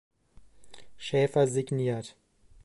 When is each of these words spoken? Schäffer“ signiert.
Schäffer“ 0.97 1.45
signiert. 1.45 2.17